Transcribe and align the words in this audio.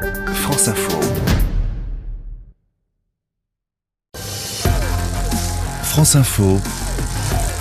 France 0.00 0.68
Info. 0.68 0.98
France 5.82 6.16
Info, 6.16 6.58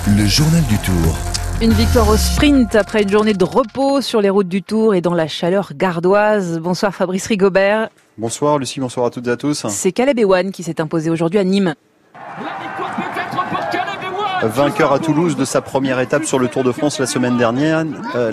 le 0.07 0.25
journal 0.25 0.63
du 0.63 0.77
Tour. 0.77 1.17
Une 1.61 1.73
victoire 1.73 2.07
au 2.07 2.15
sprint 2.15 2.75
après 2.75 3.03
une 3.03 3.09
journée 3.09 3.33
de 3.33 3.43
repos 3.43 3.99
sur 3.99 4.21
les 4.21 4.29
routes 4.29 4.47
du 4.47 4.63
Tour 4.63 4.95
et 4.95 5.01
dans 5.01 5.13
la 5.13 5.27
chaleur 5.27 5.73
gardoise. 5.75 6.59
Bonsoir 6.59 6.95
Fabrice 6.95 7.27
Rigobert. 7.27 7.89
Bonsoir 8.17 8.57
Lucie, 8.57 8.79
bonsoir 8.79 9.07
à 9.07 9.09
toutes 9.09 9.27
et 9.27 9.31
à 9.31 9.37
tous. 9.37 9.65
C'est 9.67 9.91
Caleb 9.91 10.19
Ewan 10.19 10.51
qui 10.51 10.63
s'est 10.63 10.79
imposé 10.79 11.09
aujourd'hui 11.09 11.39
à 11.39 11.43
Nîmes. 11.43 11.75
Vainqueur 14.41 14.93
à 14.93 14.99
Toulouse 14.99 15.35
de 15.35 15.43
sa 15.43 15.59
première 15.59 15.99
étape 15.99 16.23
sur 16.23 16.39
le 16.39 16.47
Tour 16.47 16.63
de 16.63 16.71
France 16.71 16.97
la 16.99 17.07
semaine 17.07 17.37
dernière. 17.37 17.83
Euh, 18.15 18.31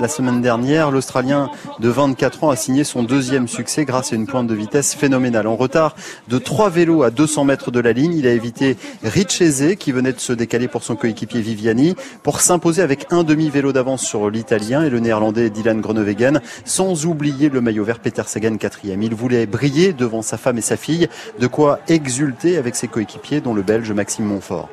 l'Australien 0.90 1.50
de 1.80 1.88
24 1.88 2.44
ans 2.44 2.50
a 2.50 2.56
signé 2.56 2.84
son 2.84 3.02
deuxième 3.02 3.48
succès 3.48 3.84
grâce 3.84 4.12
à 4.12 4.16
une 4.16 4.26
pointe 4.26 4.46
de 4.46 4.54
vitesse 4.54 4.94
phénoménale. 4.94 5.48
En 5.48 5.56
retard 5.56 5.96
de 6.28 6.38
trois 6.38 6.70
vélos 6.70 7.02
à 7.02 7.10
200 7.10 7.44
mètres 7.44 7.70
de 7.72 7.80
la 7.80 7.92
ligne, 7.92 8.14
il 8.14 8.26
a 8.28 8.30
évité 8.30 8.76
Richese 9.02 9.74
qui 9.78 9.90
venait 9.90 10.12
de 10.12 10.20
se 10.20 10.32
décaler 10.32 10.68
pour 10.68 10.84
son 10.84 10.94
coéquipier 10.94 11.40
Viviani 11.40 11.96
pour 12.22 12.40
s'imposer 12.40 12.82
avec 12.82 13.06
un 13.10 13.24
demi-vélo 13.24 13.72
d'avance 13.72 14.02
sur 14.02 14.30
l'Italien 14.30 14.84
et 14.84 14.90
le 14.90 15.00
Néerlandais 15.00 15.50
Dylan 15.50 15.80
Groenewegen, 15.80 16.40
sans 16.64 17.06
oublier 17.06 17.48
le 17.48 17.60
maillot 17.60 17.84
vert 17.84 17.98
Peter 17.98 18.22
Sagan 18.26 18.58
quatrième. 18.58 19.02
Il 19.02 19.14
voulait 19.14 19.46
briller 19.46 19.92
devant 19.92 20.22
sa 20.22 20.38
femme 20.38 20.58
et 20.58 20.62
sa 20.62 20.76
fille, 20.76 21.08
de 21.40 21.46
quoi 21.48 21.80
exulter 21.88 22.58
avec 22.58 22.76
ses 22.76 22.86
coéquipiers 22.86 23.40
dont 23.40 23.54
le 23.54 23.62
Belge 23.62 23.90
Maxime 23.90 24.26
Montfort. 24.26 24.68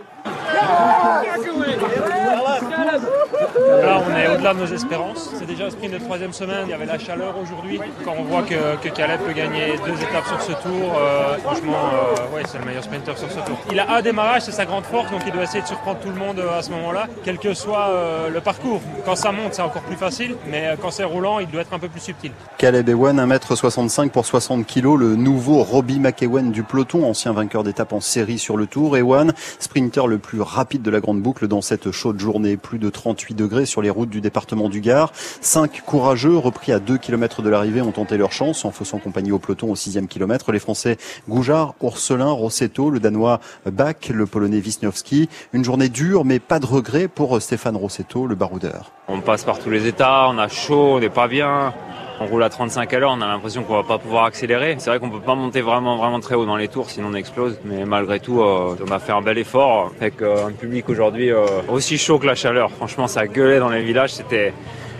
Là, 3.67 4.02
on 4.05 4.16
est 4.16 4.27
au-delà 4.27 4.53
de 4.53 4.59
nos 4.59 4.66
espérances. 4.66 5.30
C'est 5.38 5.45
déjà 5.45 5.66
un 5.66 5.70
sprint 5.70 5.94
de 5.94 5.99
troisième 5.99 6.34
semaine. 6.34 6.66
Il 6.66 6.70
y 6.70 6.73
avait 6.73 6.85
la 6.85 6.99
chaleur 6.99 7.35
aujourd'hui. 7.38 7.80
Quand 8.04 8.16
on 8.17 8.23
voit 8.23 8.44
que, 8.44 8.77
que 8.81 8.90
Caleb 8.90 9.21
peut 9.21 9.34
gagner 9.34 9.76
deux 9.85 10.02
étapes 10.02 10.27
sur 10.27 10.41
ce 10.41 10.52
tour, 10.52 10.94
euh, 10.98 11.38
franchement, 11.38 11.90
euh, 11.93 12.35
ouais, 12.35 12.43
c'est 12.46 12.60
le 12.60 12.65
meilleur 12.65 12.84
sprinter 12.84 13.18
sur 13.18 13.29
ce 13.32 13.40
tour. 13.40 13.57
Il 13.71 13.79
a 13.79 13.96
un 13.96 14.02
démarrage, 14.02 14.43
c'est 14.43 14.52
sa 14.52 14.65
grande 14.65 14.84
force, 14.84 15.10
donc 15.12 15.21
il 15.26 15.32
doit 15.32 15.43
essayer 15.43 15.62
de 15.62 15.68
surprendre 15.68 15.99
tout 15.99 16.10
le 16.10 16.15
monde 16.15 16.40
euh, 16.40 16.57
à 16.57 16.62
ce 16.62 16.71
moment-là, 16.71 17.07
quel 17.24 17.37
que 17.37 17.54
soit 17.54 17.91
le 18.32 18.40
parcours. 18.41 18.82
Quand 19.05 19.15
ça 19.15 19.32
monte, 19.32 19.54
c'est 19.54 19.62
encore 19.62 19.82
plus 19.84 19.96
facile, 19.96 20.35
mais 20.49 20.76
quand 20.82 20.91
c'est 20.91 21.04
roulant, 21.04 21.40
il 21.40 21.48
doit 21.48 21.62
être 21.62 21.74
un 21.74 21.80
peu 21.80 21.87
plus 21.87 21.99
subtil. 21.99 22.32
Caleb 22.57 22.90
Ewan, 22.90 23.20
1m65 23.20 24.09
pour 24.09 24.26
60 24.26 24.65
kg, 24.65 24.96
le 24.98 25.15
nouveau 25.15 25.63
Robbie 25.63 25.99
McEwen 25.99 26.52
du 26.52 26.63
peloton, 26.63 27.05
ancien 27.05 27.34
vainqueur 27.34 27.63
d'étape 27.63 27.93
en 27.93 28.02
série 28.02 28.40
sur 28.40 28.57
le 28.57 28.68
tour. 28.68 28.98
Ewan, 28.98 29.34
sprinter 29.59 30.07
le 30.07 30.18
plus 30.18 30.41
rapide 30.41 30.82
de 30.82 30.91
la 30.91 30.99
grande 30.99 31.21
boucle 31.21 31.48
dans 31.48 31.62
cette 31.62 31.91
chaude 31.91 32.20
journée, 32.20 32.57
plus 32.57 32.80
de 32.80 32.90
38 32.90 33.35
degrés 33.35 33.52
sur 33.65 33.82
les 33.82 33.90
routes 33.90 34.09
du 34.09 34.21
département 34.21 34.70
du 34.70 34.82
Gard. 34.82 35.12
Cinq 35.41 35.84
courageux, 35.85 36.37
repris 36.37 36.71
à 36.71 36.79
2 36.79 36.98
km 36.98 37.41
de 37.41 37.49
l'arrivée, 37.49 37.82
ont 37.82 37.91
tenté 37.91 38.18
leur 38.18 38.32
chance 38.32 38.65
en 38.65 38.71
faisant 38.71 38.99
compagnie 38.99 39.32
au 39.32 39.40
peloton 39.40 39.71
au 39.71 39.76
6 39.76 39.99
kilomètre. 40.07 40.51
Les 40.51 40.59
Français 40.59 40.98
Goujard, 41.29 41.76
Orselin, 41.81 42.31
Rossetto, 42.31 42.90
le 42.90 42.99
Danois 42.99 43.40
Bach, 43.65 44.09
le 44.09 44.26
Polonais 44.26 44.59
Wisniewski. 44.59 45.29
Une 45.54 45.63
journée 45.63 45.90
dure, 45.90 46.26
mais 46.26 46.40
pas 46.40 46.59
de 46.59 46.65
regret 46.65 47.07
pour 47.07 47.41
Stéphane 47.41 47.77
Rossetto, 47.77 48.27
le 48.27 48.35
baroudeur. 48.35 48.91
On 49.07 49.21
passe 49.21 49.43
par 49.43 49.59
tous 49.59 49.70
les 49.70 49.87
états, 49.87 50.27
on 50.29 50.37
a 50.37 50.48
chaud, 50.48 50.96
on 50.96 50.99
n'est 50.99 51.09
pas 51.09 51.27
bien. 51.27 51.74
On 52.19 52.25
roule 52.27 52.43
à 52.43 52.49
35 52.49 52.93
à 52.93 52.99
l'heure, 52.99 53.11
on 53.11 53.21
a 53.21 53.27
l'impression 53.27 53.63
qu'on 53.63 53.75
va 53.75 53.83
pas 53.83 53.97
pouvoir 53.97 54.25
accélérer. 54.25 54.75
C'est 54.77 54.89
vrai 54.89 54.99
qu'on 54.99 55.09
peut 55.09 55.19
pas 55.19 55.35
monter 55.35 55.61
vraiment 55.61 55.97
vraiment 55.97 56.19
très 56.19 56.35
haut 56.35 56.45
dans 56.45 56.55
les 56.55 56.67
tours, 56.67 56.89
sinon 56.89 57.09
on 57.11 57.13
explose. 57.15 57.59
Mais 57.65 57.85
malgré 57.85 58.19
tout, 58.19 58.41
euh, 58.41 58.75
on 58.87 58.91
a 58.91 58.99
fait 58.99 59.11
un 59.11 59.21
bel 59.21 59.37
effort 59.37 59.91
avec 59.99 60.21
euh, 60.21 60.47
un 60.47 60.51
public 60.51 60.89
aujourd'hui 60.89 61.31
euh, 61.31 61.45
aussi 61.69 61.97
chaud 61.97 62.19
que 62.19 62.27
la 62.27 62.35
chaleur. 62.35 62.71
Franchement, 62.71 63.07
ça 63.07 63.27
gueulait 63.27 63.59
dans 63.59 63.69
les 63.69 63.84
villages, 63.84 64.13
c'était 64.13 64.53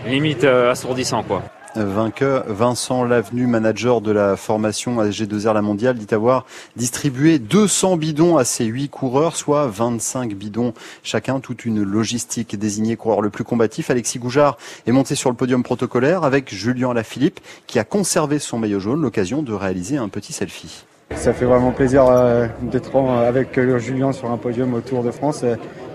limite 0.06 0.44
assourdissant 0.44 1.22
quoi 1.22 1.42
vainqueur. 1.76 2.44
Vincent 2.48 3.04
Lavenu, 3.04 3.46
manager 3.46 4.00
de 4.00 4.10
la 4.10 4.36
formation 4.36 5.02
AG2R 5.02 5.54
La 5.54 5.62
Mondiale, 5.62 5.96
dit 5.96 6.14
avoir 6.14 6.46
distribué 6.76 7.38
200 7.38 7.96
bidons 7.96 8.36
à 8.36 8.44
ses 8.44 8.64
8 8.64 8.88
coureurs, 8.88 9.36
soit 9.36 9.66
25 9.66 10.34
bidons 10.34 10.74
chacun, 11.02 11.40
toute 11.40 11.64
une 11.64 11.82
logistique 11.82 12.58
désignée 12.58 12.96
coureur 12.96 13.20
le 13.20 13.30
plus 13.30 13.44
combatif. 13.44 13.90
Alexis 13.90 14.18
Goujard 14.18 14.56
est 14.86 14.92
monté 14.92 15.14
sur 15.14 15.30
le 15.30 15.36
podium 15.36 15.62
protocolaire 15.62 16.24
avec 16.24 16.54
Julien 16.54 16.94
Lafilippe 16.94 17.40
qui 17.66 17.78
a 17.78 17.84
conservé 17.84 18.38
son 18.38 18.58
maillot 18.58 18.80
jaune, 18.80 19.02
l'occasion 19.02 19.42
de 19.42 19.52
réaliser 19.52 19.96
un 19.96 20.08
petit 20.08 20.32
selfie. 20.32 20.84
Ça 21.14 21.32
fait 21.32 21.44
vraiment 21.44 21.70
plaisir 21.70 22.06
euh, 22.08 22.46
d'être 22.62 22.96
avec 22.96 23.56
euh, 23.58 23.78
Julien 23.78 24.12
sur 24.12 24.30
un 24.30 24.36
podium 24.36 24.74
au 24.74 24.80
Tour 24.80 25.02
de 25.02 25.10
France. 25.10 25.44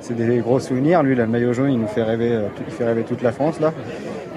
C'est 0.02 0.16
des 0.16 0.38
gros 0.38 0.60
souvenirs. 0.60 1.04
Lui, 1.04 1.16
le 1.16 1.28
maillot 1.28 1.54
jaune, 1.54 1.72
il 1.72 1.80
nous 1.80 1.88
fait 1.88 2.04
rêver, 2.04 2.32
euh, 2.32 2.48
fait 2.70 2.86
rêver 2.86 3.04
toute 3.04 3.22
la 3.22 3.32
France 3.32 3.60
là. 3.60 3.74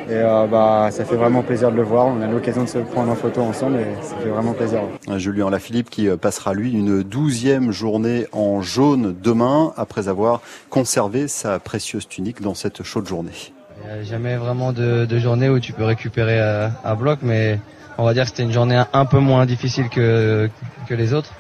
Et 0.08 0.14
euh, 0.14 0.46
bah, 0.46 0.88
ça 0.90 1.04
fait 1.04 1.16
vraiment 1.16 1.42
plaisir 1.42 1.70
de 1.70 1.76
le 1.76 1.82
voir. 1.82 2.06
On 2.06 2.20
a 2.20 2.26
l'occasion 2.26 2.64
de 2.64 2.68
se 2.68 2.78
prendre 2.78 3.10
en 3.10 3.14
photo 3.14 3.42
ensemble 3.42 3.78
et 3.78 3.86
ça 4.02 4.16
fait 4.16 4.28
vraiment 4.28 4.52
plaisir. 4.52 4.80
Julien 5.16 5.50
Lafilippe 5.50 5.90
qui 5.90 6.08
euh, 6.08 6.16
passera 6.16 6.54
lui 6.54 6.72
une 6.72 7.02
douzième 7.02 7.70
journée 7.70 8.26
en 8.32 8.62
jaune 8.62 9.14
demain 9.22 9.72
après 9.76 10.08
avoir 10.08 10.40
conservé 10.70 11.28
sa 11.28 11.58
précieuse 11.58 12.08
tunique 12.08 12.42
dans 12.42 12.54
cette 12.54 12.82
chaude 12.82 13.06
journée. 13.06 13.52
Il 13.84 13.94
n'y 13.94 14.00
a 14.00 14.02
jamais 14.04 14.36
vraiment 14.36 14.72
de, 14.72 15.06
journée 15.18 15.48
où 15.48 15.58
tu 15.58 15.72
peux 15.72 15.84
récupérer 15.84 16.38
à, 16.40 16.94
bloc, 16.94 17.18
mais 17.22 17.58
on 17.98 18.04
va 18.04 18.14
dire 18.14 18.24
que 18.24 18.30
c'était 18.30 18.44
une 18.44 18.52
journée 18.52 18.80
un 18.92 19.04
peu 19.06 19.18
moins 19.18 19.44
difficile 19.44 19.88
que, 19.88 20.48
que 20.88 20.94
les 20.94 21.14
autres. 21.14 21.32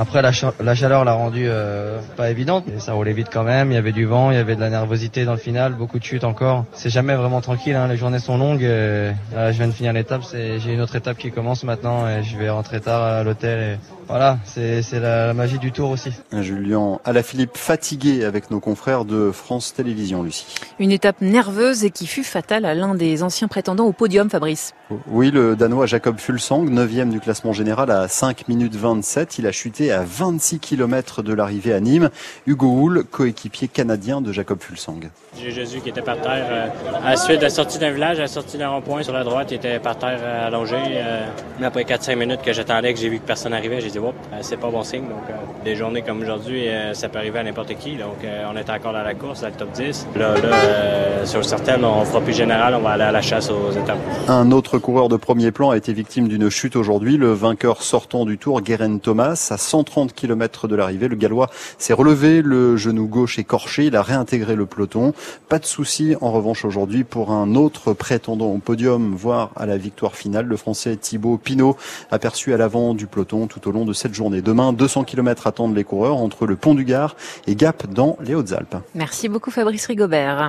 Après, 0.00 0.22
la, 0.22 0.30
chaleur 0.30 1.04
l'a 1.04 1.12
rendu 1.12 1.46
euh, 1.48 1.98
pas 2.16 2.30
évidente, 2.30 2.62
mais 2.68 2.78
ça 2.78 2.92
roulait 2.92 3.12
vite 3.12 3.30
quand 3.32 3.42
même. 3.42 3.72
Il 3.72 3.74
y 3.74 3.78
avait 3.78 3.90
du 3.90 4.04
vent, 4.04 4.30
il 4.30 4.36
y 4.36 4.40
avait 4.40 4.54
de 4.54 4.60
la 4.60 4.70
nervosité 4.70 5.24
dans 5.24 5.32
le 5.32 5.38
final, 5.38 5.74
beaucoup 5.74 5.98
de 5.98 6.04
chutes 6.04 6.22
encore. 6.22 6.66
C'est 6.72 6.88
jamais 6.88 7.16
vraiment 7.16 7.40
tranquille, 7.40 7.74
hein. 7.74 7.88
les 7.88 7.96
journées 7.96 8.20
sont 8.20 8.38
longues. 8.38 8.60
je 8.62 9.50
viens 9.50 9.66
de 9.66 9.72
finir 9.72 9.92
l'étape, 9.92 10.22
j'ai 10.32 10.72
une 10.72 10.80
autre 10.80 10.94
étape 10.94 11.18
qui 11.18 11.32
commence 11.32 11.64
maintenant 11.64 12.08
et 12.08 12.22
je 12.22 12.38
vais 12.38 12.48
rentrer 12.48 12.80
tard 12.80 13.02
à 13.02 13.24
l'hôtel. 13.24 13.80
Voilà, 14.06 14.38
c'est 14.44 14.82
la, 14.92 15.34
magie 15.34 15.58
du 15.58 15.70
tour 15.70 15.90
aussi. 15.90 16.10
Julien 16.32 16.98
Alaphilippe 17.04 17.58
fatigué 17.58 18.24
avec 18.24 18.50
nos 18.50 18.58
confrères 18.58 19.04
de 19.04 19.30
France 19.32 19.74
Télévisions, 19.74 20.22
Lucie. 20.22 20.46
Une 20.78 20.92
étape 20.92 21.20
nerveuse 21.20 21.84
et 21.84 21.90
qui 21.90 22.06
fut 22.06 22.24
fatale 22.24 22.64
à 22.64 22.74
l'un 22.74 22.94
des 22.94 23.22
anciens 23.22 23.48
prétendants 23.48 23.84
au 23.84 23.92
podium, 23.92 24.30
Fabrice. 24.30 24.72
Oui, 25.08 25.30
le 25.30 25.56
Danois 25.56 25.84
Jacob 25.84 26.18
Fulsang, 26.18 26.64
9e 26.64 27.10
du 27.10 27.20
classement 27.20 27.52
général 27.52 27.90
à 27.90 28.08
5 28.08 28.48
minutes 28.48 28.76
27. 28.76 29.38
Il 29.38 29.46
a 29.46 29.52
chuté 29.52 29.87
à 29.92 30.02
26 30.04 30.58
km 30.58 31.22
de 31.22 31.32
l'arrivée 31.32 31.72
à 31.72 31.80
Nîmes. 31.80 32.10
Hugo 32.46 32.68
Hull, 32.68 33.04
coéquipier 33.04 33.68
canadien 33.68 34.20
de 34.20 34.32
Jacob 34.32 34.58
Fulsang. 34.60 35.00
J'ai 35.36 35.50
Jésus 35.50 35.80
qui 35.80 35.90
était 35.90 36.02
par 36.02 36.20
terre. 36.20 36.46
Euh, 36.50 36.66
à 37.04 37.10
la 37.10 37.16
suite 37.16 37.38
de 37.38 37.44
la 37.44 37.50
sortie 37.50 37.78
d'un 37.78 37.90
village, 37.90 38.18
à 38.18 38.22
la 38.22 38.28
sortie 38.28 38.58
d'un 38.58 38.68
rond-point 38.70 39.02
sur 39.02 39.12
la 39.12 39.24
droite, 39.24 39.48
il 39.50 39.54
était 39.54 39.78
par 39.78 39.98
terre 39.98 40.18
euh, 40.20 40.46
allongé. 40.46 40.76
Euh, 40.76 41.26
mais 41.60 41.66
après 41.66 41.84
4-5 41.84 42.16
minutes 42.16 42.42
que 42.42 42.52
j'attendais, 42.52 42.92
que 42.92 42.98
j'ai 42.98 43.08
vu 43.08 43.18
que 43.18 43.26
personne 43.26 43.52
n'arrivait, 43.52 43.80
j'ai 43.80 43.90
dit, 43.90 43.98
Wop, 43.98 44.14
c'est 44.40 44.58
pas 44.58 44.70
bon 44.70 44.82
signe. 44.82 45.02
Donc, 45.02 45.36
des 45.64 45.76
journées 45.76 46.02
comme 46.02 46.22
aujourd'hui, 46.22 46.66
ça 46.92 47.08
peut 47.08 47.18
arriver 47.18 47.40
à 47.40 47.42
n'importe 47.42 47.76
qui. 47.78 47.96
Donc, 47.96 48.16
on 48.22 48.56
est 48.56 48.70
encore 48.70 48.92
dans 48.92 49.02
la 49.02 49.14
course, 49.14 49.40
dans 49.40 49.48
le 49.48 49.54
top 49.54 49.72
10. 49.72 50.06
Là, 50.16 50.34
là 50.34 51.26
sur 51.26 51.44
certaines, 51.44 51.84
on 51.84 52.04
fera 52.04 52.20
plus 52.20 52.32
général, 52.32 52.74
on 52.74 52.80
va 52.80 52.90
aller 52.90 53.04
à 53.04 53.12
la 53.12 53.22
chasse 53.22 53.50
aux 53.50 53.72
étapes. 53.72 53.98
Un 54.28 54.50
autre 54.52 54.78
coureur 54.78 55.08
de 55.08 55.16
premier 55.16 55.50
plan 55.50 55.70
a 55.70 55.76
été 55.76 55.92
victime 55.92 56.28
d'une 56.28 56.48
chute 56.48 56.76
aujourd'hui. 56.76 57.16
Le 57.16 57.32
vainqueur 57.32 57.82
sortant 57.82 58.24
du 58.24 58.38
tour, 58.38 58.60
Guérin 58.60 58.98
Thomas, 58.98 59.48
à 59.50 59.56
130 59.78 60.12
km 60.12 60.66
de 60.66 60.74
l'arrivée. 60.74 61.06
Le 61.06 61.14
Gallois 61.14 61.50
s'est 61.78 61.92
relevé, 61.92 62.42
le 62.42 62.76
genou 62.76 63.06
gauche 63.06 63.38
écorché. 63.38 63.86
Il 63.86 63.94
a 63.94 64.02
réintégré 64.02 64.56
le 64.56 64.66
peloton. 64.66 65.14
Pas 65.48 65.60
de 65.60 65.66
souci 65.66 66.16
en 66.20 66.32
revanche 66.32 66.64
aujourd'hui 66.64 67.04
pour 67.04 67.30
un 67.30 67.54
autre 67.54 67.92
prétendant 67.92 68.46
au 68.46 68.58
podium, 68.58 69.14
voire 69.14 69.50
à 69.54 69.66
la 69.66 69.76
victoire 69.76 70.16
finale. 70.16 70.46
Le 70.46 70.56
Français 70.56 70.96
Thibaut 70.96 71.38
Pinot 71.38 71.76
aperçu 72.10 72.52
à 72.52 72.56
l'avant 72.56 72.92
du 72.94 73.06
peloton 73.06 73.46
tout 73.46 73.68
au 73.68 73.70
long 73.70 73.84
de 73.84 73.92
cette 73.92 74.14
journée. 74.14 74.42
Demain, 74.42 74.72
200 74.72 75.04
km 75.04 75.46
attendent 75.46 75.76
les 75.76 75.84
coureurs 75.84 76.16
entre 76.16 76.46
le 76.46 76.56
Pont 76.56 76.74
du 76.74 76.84
Gard 76.84 77.14
et 77.46 77.54
Gap 77.54 77.86
dans 77.88 78.16
les 78.20 78.34
Hautes-Alpes. 78.34 78.76
Merci 78.96 79.28
beaucoup 79.28 79.52
Fabrice 79.52 79.86
Rigobert. 79.86 80.40